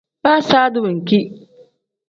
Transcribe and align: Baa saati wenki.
Baa 0.23 0.39
saati 0.49 0.77
wenki. 0.83 1.19